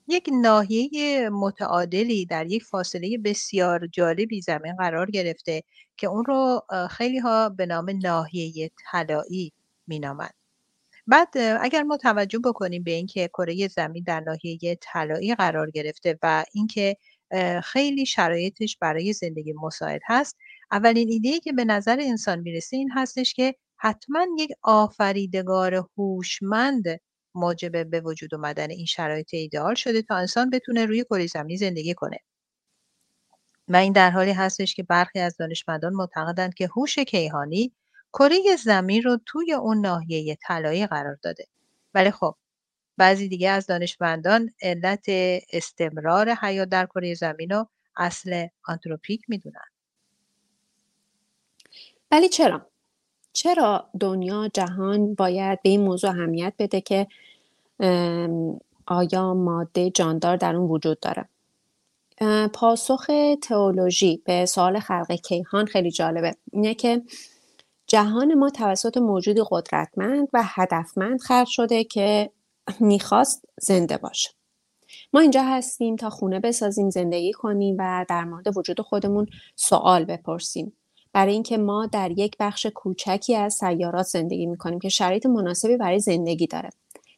[0.08, 5.62] یک ناحیه متعادلی در یک فاصله بسیار جالبی زمین قرار گرفته
[5.96, 9.52] که اون رو خیلی ها به نام ناحیه طلایی
[9.88, 10.34] مینامند
[11.06, 11.28] بعد
[11.60, 16.96] اگر ما توجه بکنیم به اینکه کره زمین در ناحیه طلایی قرار گرفته و اینکه
[17.64, 20.36] خیلی شرایطش برای زندگی مساعد هست
[20.70, 26.84] اولین ایده که به نظر انسان می‌رسه این هستش که حتما یک آفریدگار هوشمند
[27.34, 31.94] موجب به وجود اومدن این شرایط ایدئال شده تا انسان بتونه روی کره زمین زندگی
[31.94, 32.18] کنه.
[33.68, 37.72] و این در حالی هستش که برخی از دانشمندان معتقدند که هوش کیهانی
[38.12, 41.46] کره زمین رو توی اون ناحیه طلایی قرار داده.
[41.94, 42.34] ولی خب
[42.96, 45.04] بعضی دیگه از دانشمندان علت
[45.52, 47.66] استمرار حیات در کره زمین رو
[47.96, 49.66] اصل آنتروپیک می‌دونن.
[52.10, 52.66] ولی چرا؟
[53.32, 57.06] چرا دنیا جهان باید به این موضوع اهمیت بده که
[58.86, 61.28] آیا ماده جاندار در اون وجود داره؟
[62.52, 63.10] پاسخ
[63.42, 66.36] تئولوژی به سوال خلق کیهان خیلی جالبه.
[66.52, 67.02] اینه که
[67.86, 72.30] جهان ما توسط موجودی قدرتمند و هدفمند خلق شده که
[72.80, 74.30] می‌خواست زنده باشه.
[75.12, 80.72] ما اینجا هستیم تا خونه بسازیم زندگی کنیم و در مورد وجود خودمون سوال بپرسیم.
[81.12, 86.00] برای اینکه ما در یک بخش کوچکی از سیارات زندگی می‌کنیم که شرایط مناسبی برای
[86.00, 86.70] زندگی داره.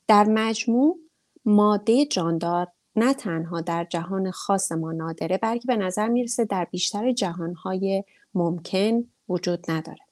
[0.08, 0.98] در مجموع
[1.44, 7.12] ماده جاندار نه تنها در جهان خاص ما نادره بلکه به نظر می‌رسه در بیشتر
[7.12, 8.04] جهانهای
[8.34, 10.07] ممکن وجود نداره.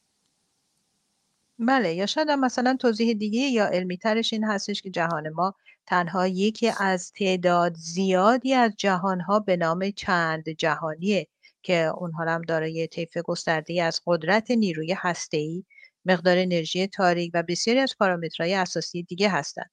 [1.59, 5.55] بله یا شاید مثلا توضیح دیگه یا علمی ترش این هستش که جهان ما
[5.87, 11.27] تنها یکی از تعداد زیادی از جهانها به نام چند جهانیه
[11.63, 15.65] که اونها هم دارای طیف گسترده از قدرت نیروی هسته‌ای،
[16.05, 19.71] مقدار انرژی تاریک و بسیاری از پارامترهای اساسی دیگه هستند.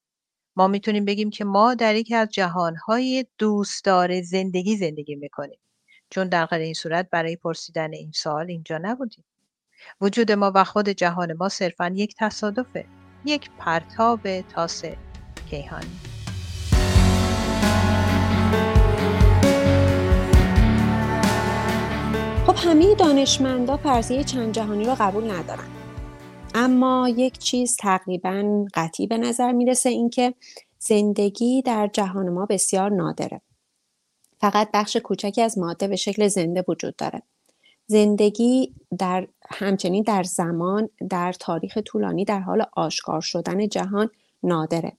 [0.56, 5.60] ما می‌تونیم بگیم که ما در یکی از جهانهای دوستدار زندگی زندگی می‌کنیم
[6.10, 9.26] چون در غیر این صورت برای پرسیدن این سوال اینجا نبودیم
[10.02, 12.86] وجود ما و خود جهان ما صرفا یک تصادفه
[13.26, 14.84] یک پرتاب تاس
[15.50, 16.00] کیهانی
[22.48, 25.68] خب همه دانشمندا فرضیه چند جهانی رو قبول ندارن.
[26.56, 30.34] اما یک چیز تقریبا قطعی به نظر می‌رسه اینکه
[30.80, 33.42] زندگی در جهان ما بسیار نادره.
[34.40, 37.22] فقط بخش کوچکی از ماده به شکل زنده وجود داره.
[37.86, 44.10] زندگی در همچنین در زمان در تاریخ طولانی در حال آشکار شدن جهان
[44.44, 44.98] نادره.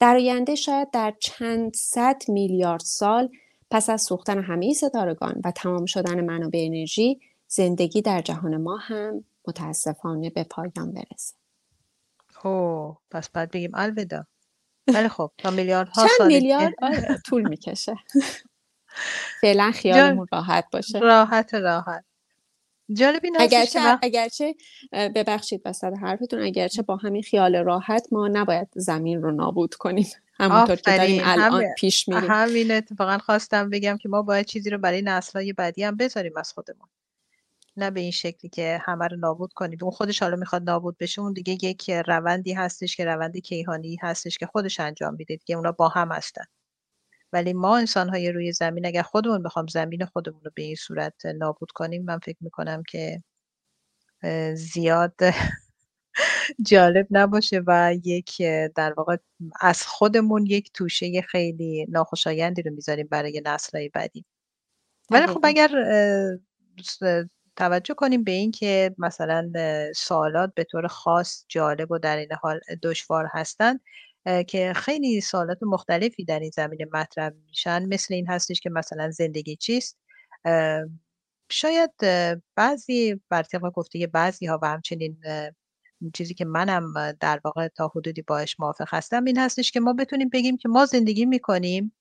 [0.00, 3.28] در آینده شاید در چند صد میلیارد سال
[3.70, 9.24] پس از سوختن همه ستارگان و تمام شدن منابع انرژی زندگی در جهان ما هم
[9.48, 11.34] متاسفانه به پایان برسه.
[12.44, 14.26] اوه پس بعد بگیم الودا
[14.94, 16.74] ولی خب تا میلیارد ها چند میلیارد؟
[17.26, 17.96] طول می‌کشه.
[19.40, 20.98] فعلا خیالمون راحت باشه.
[20.98, 22.04] راحت راحت.
[22.92, 24.54] جالب این اگرچه وقت- اگرچه
[24.92, 30.06] ببخشید وسط حرفتون اگرچه با همین خیال راحت ما نباید زمین رو نابود کنیم.
[30.40, 32.30] همونطور که داریم الان همه- پیش میریم.
[32.30, 36.52] همین اتفاقا خواستم بگم که ما باید چیزی رو برای نسل‌های بعدی هم بذاریم از
[36.52, 36.88] خودمون.
[37.76, 39.78] نه به این شکلی که همه رو نابود کنیم.
[39.82, 44.38] اون خودش حالا می‌خواد نابود بشه اون دیگه یک روندی هستش که روند کیهانی هستش
[44.38, 46.44] که خودش انجام میده دیگه اونا با هم هستن.
[47.36, 51.70] ولی ما انسان‌های روی زمین اگر خودمون بخوام زمین خودمون رو به این صورت نابود
[51.72, 53.22] کنیم من فکر می‌کنم که
[54.54, 55.14] زیاد
[56.70, 58.42] جالب نباشه و یک
[58.76, 59.16] در واقع
[59.60, 64.24] از خودمون یک توشه خیلی ناخوشایندی رو می‌ذاریم برای نسل‌های بعدی
[65.10, 65.40] ولی خب.
[65.44, 65.68] اگر
[67.56, 69.52] توجه کنیم به این که مثلا
[69.96, 73.80] سوالات به طور خاص جالب و در این حال دشوار هستند
[74.46, 77.86] که خیلی سوالات مختلفی در این زمینه مطرح میشن.
[77.86, 79.98] مثل این هستش که مثلا زندگی چیست؟
[81.50, 81.90] شاید
[82.56, 85.18] بعضی بر طبق گفته بعضی ها و همچنین
[86.14, 90.28] چیزی که منم در واقع تا حدودی باش موافق هستم این هستش که ما بتونیم
[90.28, 91.92] بگیم که ما زندگی می‌کنیم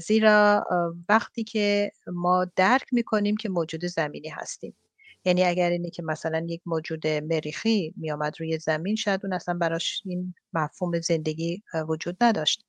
[0.00, 0.64] زیرا
[1.08, 4.76] وقتی که ما درک می‌کنیم که موجود زمینی هستیم.
[5.24, 10.02] یعنی اگر اینه که مثلا یک موجود مریخی میآمد روی زمین شاید اون اصلا براش
[10.04, 12.64] این مفهوم زندگی وجود نداشت.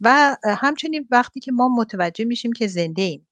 [0.00, 3.26] و همچنین وقتی که ما متوجه میشیم که زنده ایم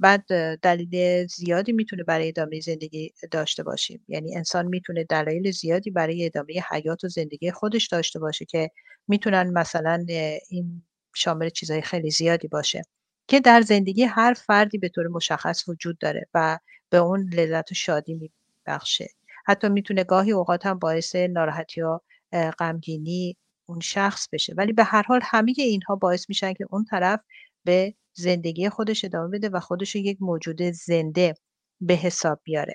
[0.00, 0.24] بعد
[0.62, 4.04] دلیل زیادی می‌تونه برای ادامه زندگی داشته باشیم.
[4.08, 8.70] یعنی انسان می‌تونه دلایل زیادی برای ادامه حیات و زندگی خودش داشته باشه که
[9.08, 10.06] می‌تونن مثلا
[10.50, 10.82] این
[11.14, 12.82] شامل چیزهای خیلی زیادی باشه.
[13.26, 16.58] که در زندگی هر فردی به طور مشخص وجود داره و
[16.90, 18.30] به اون لذت و شادی
[18.66, 19.08] میبخشه.
[19.46, 21.82] حتی می‌تونه گاهی اوقات هم باعث ناراحتی
[22.32, 23.36] اه، غمگینی
[23.66, 24.54] اون شخص بشه.
[24.56, 27.20] ولی به هر حال همه اینها باعث میشن که اون طرف
[27.64, 31.34] به زندگی خودش ادامه بده و خودش یک موجود زنده
[31.80, 32.74] به حساب بیاره.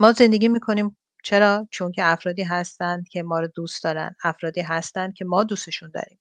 [0.00, 4.16] ما زندگی می‌کنیم چرا؟ چون که افرادی هستند که ما رو دوست دارن.
[4.24, 6.18] افرادی هستند که ما دوستشون داریم.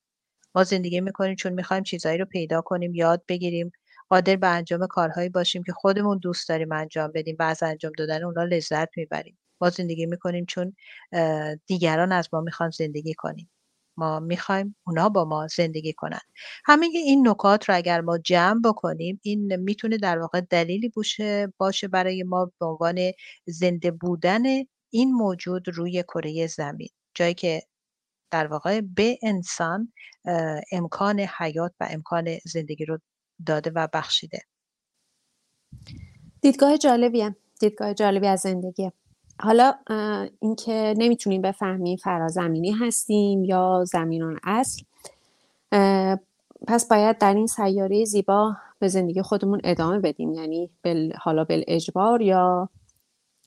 [0.55, 3.71] ما زندگی می‌کنیم چون می‌خوایم چیزهایی رو پیدا کنیم یاد بگیریم
[4.09, 8.23] قادر به انجام کارهایی باشیم که خودمون دوست داریم انجام بدیم و از انجام دادن
[8.23, 9.37] اونا لذت می‌بریم.
[9.61, 10.75] ما زندگی می‌کنیم چون
[11.67, 13.49] دیگران از ما می‌خوان زندگی کنیم.
[13.97, 16.19] ما می‌خوایم اونا با ما زندگی کنن.
[16.65, 21.87] همه این نکات رو اگر ما جمع بکنیم این می‌تونه در واقع دلیلی باشه باشه
[21.87, 22.99] برای ما به عنوان
[23.47, 24.43] زنده بودن
[24.89, 26.89] این موجود روی کره زمین.
[27.15, 27.61] جایی که
[28.33, 29.93] در واقع به انسان
[30.71, 32.99] امکان حیات و امکان زندگی رو
[33.45, 34.41] داده و بخشیده.
[36.41, 37.35] دیدگاه جالبیه.
[37.59, 38.93] دیدگاه جالبی از زندگیه.
[39.39, 39.73] حالا
[40.39, 44.83] اینکه نمی‌تونیم بفهمیم فرازمینی هستیم یا زمینان اصل
[46.67, 50.33] پس باید در این سیاره زیبا به زندگی خودمون ادامه بدیم.
[50.33, 52.69] یعنی بل حالا بالاجبار یا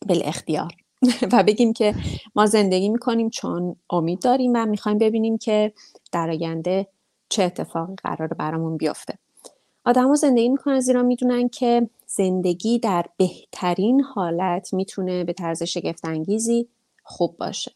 [0.09, 0.73] بالاختیار.
[1.33, 1.95] و بگیم که
[2.37, 5.73] ما زندگی می‌کنیم چون امید داریم و می‌خوایم ببینیم که
[6.13, 6.87] در آینده
[7.29, 9.19] چه اتفاقی قرار برامون بیفته.
[9.85, 16.69] آدما زندگی می‌کنن زیرا می‌دونن که زندگی در بهترین حالت می‌تونه به طرز شگفتانگیزی
[17.03, 17.73] خوب باشه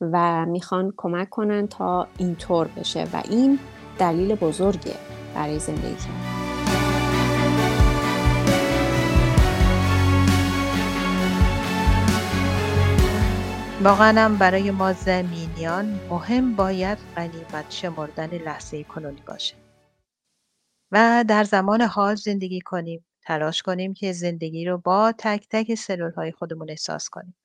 [0.00, 3.58] و می‌خوان کمک کنن تا اینطور بشه و این
[3.98, 4.94] دلیل بزرگه
[5.34, 6.39] برای زندگی کردن.
[13.82, 19.56] واقعا هم برای ما زمینیان مهم باید غنیمت شمردن لحظه کنونی باشه.
[20.92, 26.12] و در زمان حال زندگی کنیم تلاش کنیم که زندگی رو با تک تک سلول
[26.12, 27.36] های خودمون احساس کنیم.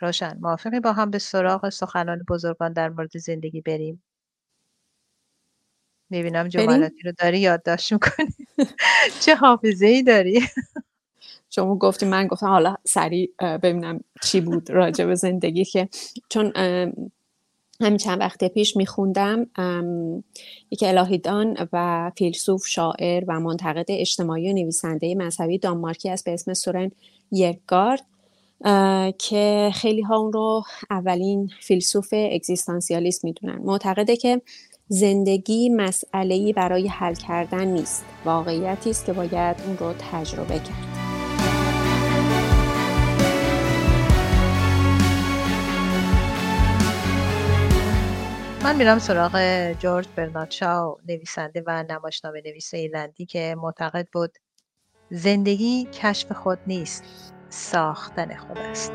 [0.00, 4.02] روشن موافقی با هم به سراغ سخنان بزرگان در مورد زندگی بریم؟
[6.10, 8.34] می‌بینم جملاتی رو داری یادداشت می‌کنی.
[9.22, 10.40] چه حافظه ای داری؟
[11.50, 15.88] شما گفتی من گفتم حالا سریع ببینم چی بود راجع به زندگی که
[16.28, 16.52] چون
[17.80, 19.46] همین چند وقت پیش میخوندم
[20.70, 26.54] یک الهیدان و فیلسوف شاعر و منتقد اجتماعی و نویسنده مذهبی دانمارکی است به اسم
[26.54, 26.90] سورن
[27.32, 28.04] یکگارد
[29.18, 33.58] که خیلی ها اون رو اولین فیلسوف اگزیستانسیالیست می‌دونن.
[33.64, 34.42] معتقده که
[34.88, 40.99] زندگی مسئله برای حل کردن نیست واقعیتی است که باید اون رو تجربه کرد.
[48.64, 49.40] من میرم سراغ
[49.72, 54.30] جورج برنارد شاو نویسنده و نمایشنامه نویس ایلندی که معتقد بود
[55.10, 57.04] زندگی کشف خود نیست
[57.48, 58.92] ساختن خود است.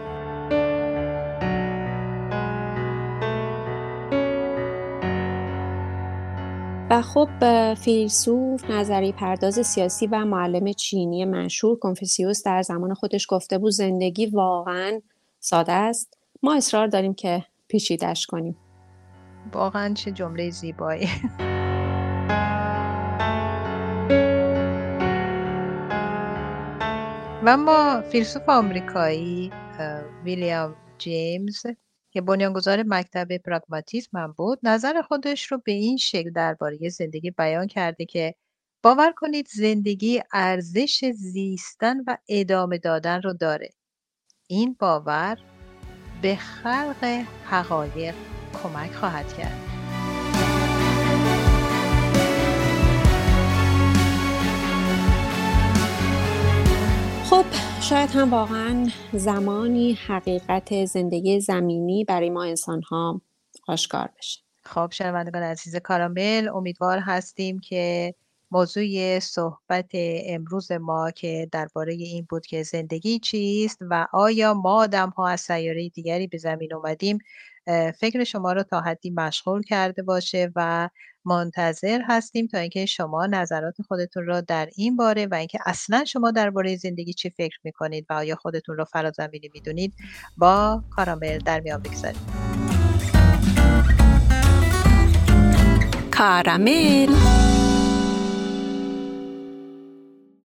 [6.89, 7.29] و خب
[7.73, 14.25] فیلسوف نظری پرداز سیاسی و معلم چینی مشهور کنفوسیوس در زمان خودش گفته بود زندگی
[14.25, 15.01] واقعا
[15.39, 16.17] ساده است.
[16.43, 18.64] ما اصرار داریم که پیچیدش کنیم.
[19.53, 21.09] واقعا چه جمله زیبایی.
[27.45, 29.51] و اما فیلسوف آمریکایی
[30.23, 31.65] ویلیام جیمز
[32.11, 37.67] که بنیانگذار مکتب پراگماتیسم هم بود نظر خودش رو به این شکل درباره زندگی بیان
[37.67, 38.35] کرده که
[38.83, 43.69] باور کنید زندگی ارزش زیستن و ادامه دادن رو داره.
[44.47, 45.37] این باور
[46.21, 48.15] به خلق حقایق
[48.63, 49.75] کمک خواهد کرد.
[57.29, 57.45] خب
[57.81, 63.21] شاید هم واقعا زمانی حقیقت زندگی زمینی برای ما انسان ها
[63.67, 64.41] آشکار بشه.
[64.63, 68.15] خب شنوندگان عزیز کارامل امیدوار هستیم که
[68.51, 69.89] موضوع صحبت
[70.25, 75.41] امروز ما که درباره این بود که زندگی چیست و آیا ما آدم ها از
[75.41, 77.17] سیاره دیگری به زمین اومدیم
[77.99, 80.89] فکر شما رو تا حدی مشغول کرده باشه و
[81.25, 86.31] منتظر هستیم تا اینکه شما نظرات خودتون رو در این باره و اینکه اصلا شما
[86.31, 89.93] درباره زندگی چی فکر می‌کنید و آیا خودتون رو فرازمینی می‌دونید
[90.37, 92.21] با کارامل در میان بگذارید
[96.11, 97.07] کارامل.